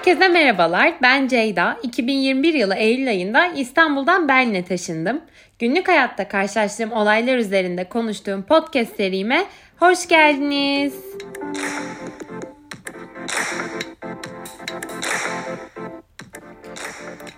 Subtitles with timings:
[0.00, 0.94] Herkese merhabalar.
[1.02, 1.76] Ben Ceyda.
[1.82, 5.20] 2021 yılı Eylül ayında İstanbul'dan Berlin'e taşındım.
[5.58, 9.44] Günlük hayatta karşılaştığım olaylar üzerinde konuştuğum podcast serime
[9.78, 10.94] hoş geldiniz.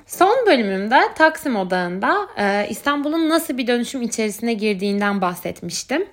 [0.06, 6.06] Son bölümümde Taksim Odağı'nda e, İstanbul'un nasıl bir dönüşüm içerisine girdiğinden bahsetmiştim.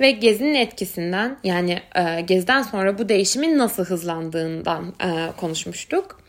[0.00, 6.20] Ve gezinin etkisinden yani e, geziden sonra bu değişimin nasıl hızlandığından e, konuşmuştuk.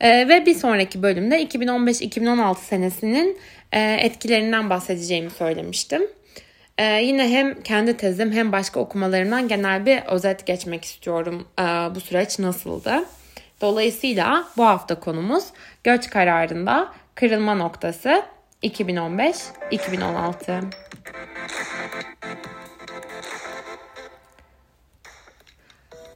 [0.00, 3.38] E, ve bir sonraki bölümde 2015-2016 senesinin
[3.72, 6.02] e, etkilerinden bahsedeceğimi söylemiştim.
[6.78, 11.48] E, yine hem kendi tezim hem başka okumalarımdan genel bir özet geçmek istiyorum.
[11.58, 13.04] E, bu süreç nasıldı?
[13.60, 15.44] Dolayısıyla bu hafta konumuz
[15.84, 18.22] göç kararında kırılma noktası
[18.62, 20.62] 2015-2016.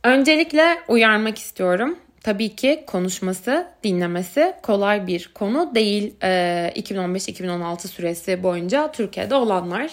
[0.06, 1.98] Öncelikle uyarmak istiyorum.
[2.20, 6.14] Tabii ki konuşması, dinlemesi kolay bir konu değil.
[6.20, 9.90] 2015-2016 süresi boyunca Türkiye'de olanlar.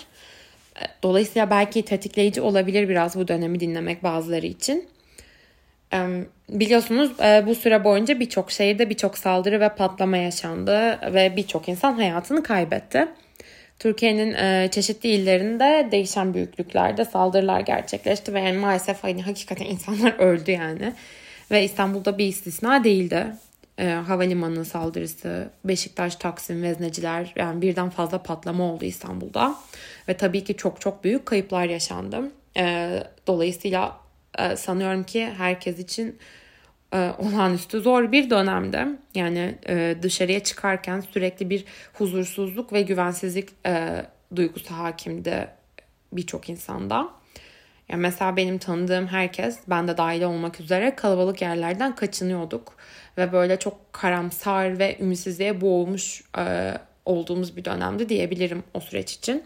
[1.04, 4.88] Dolayısıyla belki tetikleyici olabilir biraz bu dönemi dinlemek bazıları için.
[6.50, 7.12] Biliyorsunuz
[7.48, 13.08] bu süre boyunca birçok şehirde birçok saldırı ve patlama yaşandı ve birçok insan hayatını kaybetti.
[13.84, 20.52] Türkiye'nin e, çeşitli illerinde değişen büyüklüklerde saldırılar gerçekleşti ve yani maalesef hani hakikaten insanlar öldü
[20.52, 20.94] yani.
[21.52, 23.28] Ve İstanbul'da bir istisna değildi.
[23.78, 29.56] E, havalimanı saldırısı, Beşiktaş, Taksim, Vezneciler yani birden fazla patlama oldu İstanbul'da.
[30.08, 32.32] Ve tabii ki çok çok büyük kayıplar yaşandı.
[32.58, 32.90] E,
[33.28, 33.98] dolayısıyla
[34.40, 36.20] e, sanıyorum ki herkes için
[37.18, 38.88] olağanüstü zor bir dönemde.
[39.16, 44.06] Yani e, dışarıya çıkarken sürekli bir huzursuzluk ve güvensizlik e,
[44.36, 45.48] duygusu hakimdi
[46.12, 47.10] birçok insanda.
[47.90, 52.76] Yani mesela benim tanıdığım herkes, ben de dahil olmak üzere kalabalık yerlerden kaçınıyorduk.
[53.18, 56.74] Ve böyle çok karamsar ve ümitsizliğe boğulmuş e,
[57.06, 59.44] olduğumuz bir dönemdi diyebilirim o süreç için.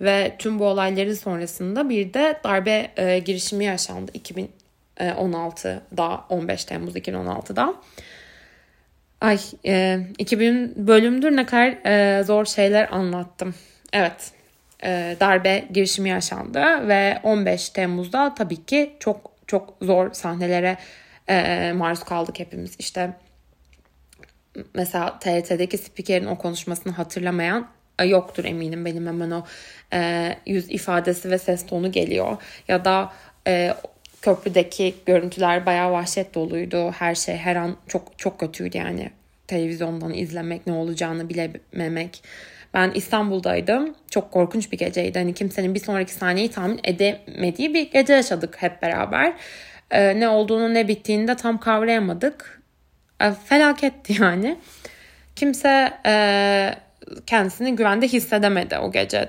[0.00, 4.50] Ve tüm bu olayların sonrasında bir de darbe e, girişimi yaşandı 2000
[5.10, 7.74] 16'da e, 15 Temmuz 2016'da.
[9.20, 13.54] Ay e, 2000 bölümdür ne kadar e, zor şeyler anlattım.
[13.92, 14.32] Evet
[14.84, 20.76] e, darbe girişimi yaşandı ve 15 Temmuz'da tabii ki çok çok zor sahnelere
[21.28, 22.76] e, maruz kaldık hepimiz.
[22.78, 23.10] İşte
[24.74, 27.68] mesela TRT'deki spikerin o konuşmasını hatırlamayan
[27.98, 29.44] e, yoktur eminim benim hemen o
[29.92, 32.36] e, yüz ifadesi ve ses tonu geliyor.
[32.68, 33.12] Ya da
[33.46, 33.74] e,
[34.22, 36.90] köprüdeki görüntüler bayağı vahşet doluydu.
[36.90, 39.10] Her şey her an çok çok kötüydü yani.
[39.46, 42.22] Televizyondan izlemek ne olacağını bilememek.
[42.74, 43.94] Ben İstanbul'daydım.
[44.10, 45.18] Çok korkunç bir geceydi.
[45.18, 49.34] Hani kimsenin bir sonraki sahneyi tahmin edemediği bir gece yaşadık hep beraber.
[49.90, 52.62] Ee, ne olduğunu ne bittiğini de tam kavrayamadık.
[53.22, 54.58] Ee, felaketti yani.
[55.36, 56.74] Kimse e,
[57.26, 59.28] kendisini güvende hissedemedi o gece.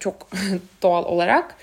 [0.00, 0.28] Çok
[0.82, 1.56] doğal olarak.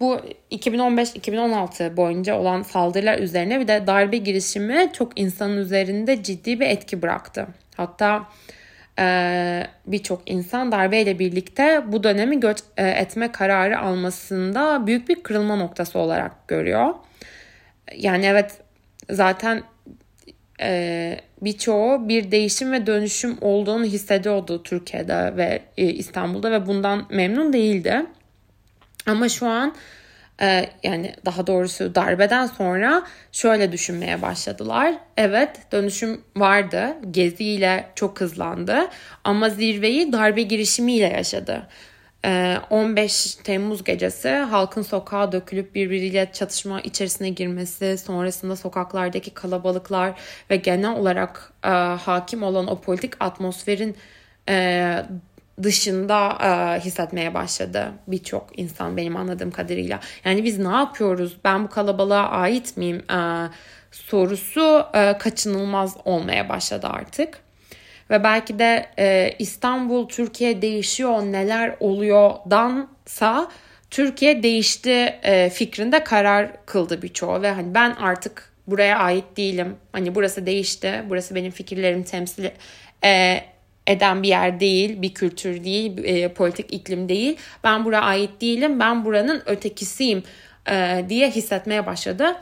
[0.00, 6.66] Bu 2015-2016 boyunca olan saldırılar üzerine bir de darbe girişimi çok insanın üzerinde ciddi bir
[6.66, 7.46] etki bıraktı.
[7.76, 8.28] Hatta
[8.98, 15.56] e, birçok insan darbeyle birlikte bu dönemi göç e, etme kararı almasında büyük bir kırılma
[15.56, 16.94] noktası olarak görüyor.
[17.96, 18.60] Yani evet
[19.10, 19.62] zaten
[20.60, 27.52] e, birçoğu bir değişim ve dönüşüm olduğunu hissediyordu Türkiye'de ve e, İstanbul'da ve bundan memnun
[27.52, 28.06] değildi.
[29.06, 29.74] Ama şu an
[30.42, 33.02] e, yani daha doğrusu darbeden sonra
[33.32, 34.94] şöyle düşünmeye başladılar.
[35.16, 36.96] Evet dönüşüm vardı.
[37.10, 38.88] Geziyle çok hızlandı.
[39.24, 41.66] Ama zirveyi darbe girişimiyle yaşadı.
[42.70, 50.12] 15 e, Temmuz gecesi halkın sokağa dökülüp birbiriyle çatışma içerisine girmesi, sonrasında sokaklardaki kalabalıklar
[50.50, 53.96] ve genel olarak e, hakim olan o politik atmosferin
[55.62, 60.00] dışında e, hissetmeye başladı birçok insan benim anladığım kadarıyla.
[60.24, 61.36] Yani biz ne yapıyoruz?
[61.44, 63.02] Ben bu kalabalığa ait miyim?
[63.10, 63.48] E,
[63.90, 67.40] sorusu e, kaçınılmaz olmaya başladı artık.
[68.10, 73.50] Ve belki de e, İstanbul Türkiye değişiyor neler oluyor dansa
[73.90, 74.90] Türkiye değişti
[75.22, 79.76] e, fikrinde karar kıldı birçoğu ve hani ben artık buraya ait değilim.
[79.92, 81.04] Hani burası değişti.
[81.08, 82.48] Burası benim fikirlerimi temsil
[83.04, 83.40] e,
[83.90, 87.36] eden bir yer değil, bir kültür değil, e, politik iklim değil.
[87.64, 90.22] Ben buraya ait değilim, ben buranın ötekisiyim
[90.70, 92.36] e, diye hissetmeye başladı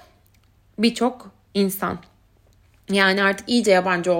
[0.79, 1.99] birçok insan.
[2.91, 4.12] Yani artık iyice yabancı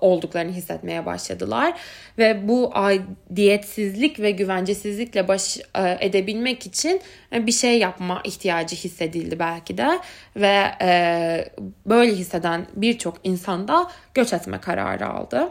[0.00, 1.74] olduklarını hissetmeye başladılar
[2.18, 7.00] ve bu aidiyetsizlik ve güvencesizlikle baş e, edebilmek için
[7.32, 10.00] e, bir şey yapma ihtiyacı hissedildi belki de
[10.36, 11.48] ve e,
[11.86, 15.48] böyle hisseden birçok insan da göç etme kararı aldı.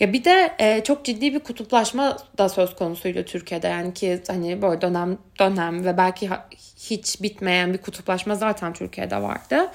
[0.00, 3.66] Ya bir de e, çok ciddi bir kutuplaşma da söz konusuydu Türkiye'de.
[3.66, 6.30] Yani ki hani böyle dönem dönem ve belki
[6.78, 9.70] hiç bitmeyen bir kutuplaşma zaten Türkiye'de vardı.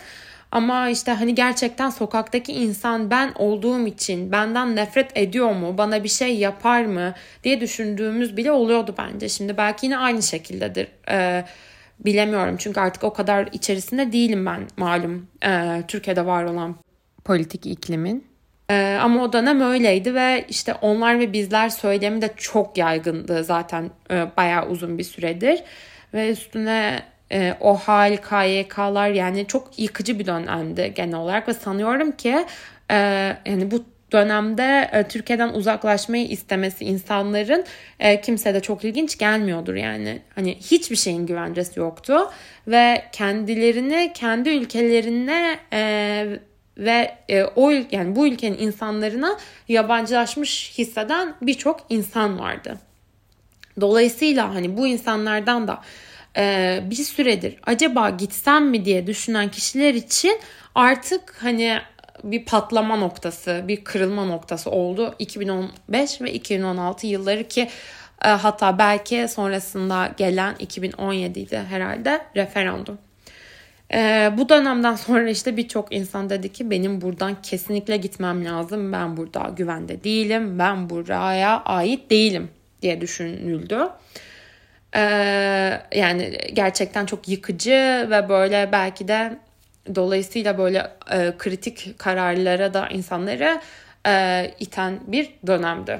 [0.51, 6.09] Ama işte hani gerçekten sokaktaki insan ben olduğum için benden nefret ediyor mu, bana bir
[6.09, 7.13] şey yapar mı
[7.43, 9.29] diye düşündüğümüz bile oluyordu bence.
[9.29, 10.87] Şimdi belki yine aynı şekildedir.
[11.09, 11.45] Ee,
[11.99, 16.75] bilemiyorum çünkü artık o kadar içerisinde değilim ben malum e, Türkiye'de var olan
[17.25, 18.34] politik iklimin.
[18.69, 23.91] Ee, ama o dönem öyleydi ve işte onlar ve bizler söylemi de çok yaygındı zaten
[24.11, 25.63] e, bayağı uzun bir süredir.
[26.13, 32.11] Ve üstüne e, o hal, KYK'lar yani çok yıkıcı bir dönemdi genel olarak ve sanıyorum
[32.11, 32.45] ki
[32.91, 32.95] e,
[33.45, 37.65] yani bu dönemde e, Türkiye'den uzaklaşmayı istemesi insanların
[37.99, 40.21] e, kimse de çok ilginç gelmiyordur yani.
[40.35, 42.31] Hani hiçbir şeyin güvencesi yoktu
[42.67, 46.25] ve kendilerini kendi ülkelerine e,
[46.77, 49.37] ve e, o yani bu ülkenin insanlarına
[49.67, 52.77] yabancılaşmış hisseden birçok insan vardı.
[53.81, 55.81] Dolayısıyla hani bu insanlardan da
[56.37, 60.39] e, bir süredir acaba gitsem mi diye düşünen kişiler için
[60.75, 61.79] artık hani
[62.23, 67.69] bir patlama noktası, bir kırılma noktası oldu 2015 ve 2016 yılları ki
[68.25, 72.97] e, hatta belki sonrasında gelen 2017'de herhalde referandum.
[73.93, 78.91] E, bu dönemden sonra işte birçok insan dedi ki benim buradan kesinlikle gitmem lazım.
[78.91, 80.59] Ben burada güvende değilim.
[80.59, 82.49] Ben buraya ait değilim
[82.81, 83.89] diye düşünüldü.
[84.95, 89.39] Ee, yani gerçekten çok yıkıcı ve böyle belki de
[89.95, 93.61] dolayısıyla böyle e, kritik kararlara da insanları
[94.07, 95.99] e, iten bir dönemdi.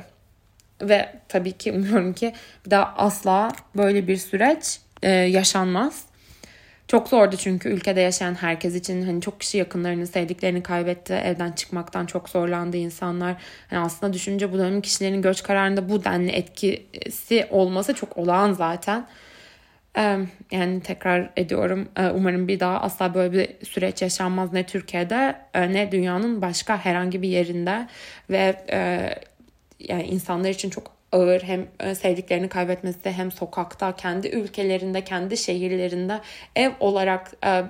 [0.82, 2.34] Ve tabii ki umuyorum ki
[2.66, 6.04] bir daha asla böyle bir süreç e, yaşanmaz.
[6.88, 11.14] Çok zordu çünkü ülkede yaşayan herkes için hani çok kişi yakınlarını, sevdiklerini kaybetti.
[11.14, 13.36] Evden çıkmaktan çok zorlandı insanlar.
[13.72, 19.08] Yani aslında düşünce bu dönem kişilerin göç kararında bu denli etkisi olması çok olağan zaten.
[20.52, 26.42] Yani tekrar ediyorum umarım bir daha asla böyle bir süreç yaşanmaz ne Türkiye'de ne dünyanın
[26.42, 27.88] başka herhangi bir yerinde
[28.30, 28.56] ve
[29.80, 36.22] yani insanlar için çok ağır hem e, sevdiklerini kaybetmesi hem sokakta kendi ülkelerinde kendi şehirlerinde
[36.56, 37.64] ev olarak e,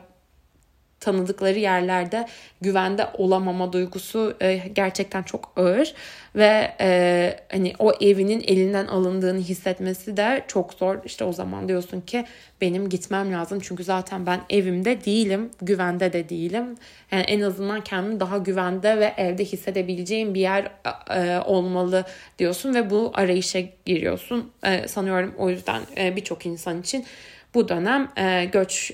[1.06, 2.28] tanıdıkları yerlerde
[2.62, 5.94] güvende olamama duygusu e, gerçekten çok ağır
[6.36, 10.98] ve e, hani o evinin elinden alındığını hissetmesi de çok zor.
[11.06, 12.26] İşte o zaman diyorsun ki
[12.62, 16.76] benim gitmem lazım çünkü zaten ben evimde değilim, güvende de değilim.
[17.12, 20.72] Yani en azından kendimi daha güvende ve evde hissedebileceğim bir yer
[21.10, 22.06] e, olmalı
[22.40, 24.52] diyorsun ve bu arayışa giriyorsun.
[24.64, 27.06] E, sanıyorum o yüzden e, birçok insan için
[27.54, 28.94] bu dönem e, göç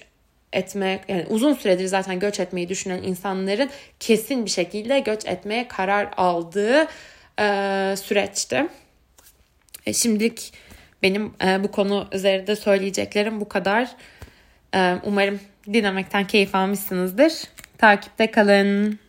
[0.53, 3.69] etme yani uzun süredir zaten göç etmeyi düşünen insanların
[4.00, 6.88] kesin bir şekilde göç etmeye karar aldığı
[7.39, 7.45] e,
[7.98, 8.68] süreçti.
[9.86, 10.53] E, şimdilik
[11.03, 13.92] benim e, bu konu üzerinde söyleyeceklerim bu kadar.
[14.75, 15.39] E, umarım
[15.74, 17.33] dinlemekten keyif almışsınızdır.
[17.77, 19.00] Takipte kalın.